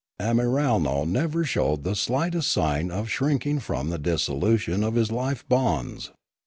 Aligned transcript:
Amiralno 0.19 1.05
never 1.07 1.43
showed 1.43 1.83
the 1.83 1.95
slightest 1.95 2.51
sign 2.51 2.89
of 2.89 3.07
shrinking 3.07 3.59
from 3.59 3.91
the 3.91 3.99
dissolution 3.99 4.83
of 4.83 4.95
his 4.95 5.11
life 5.11 5.47
bonds. 5.47 6.09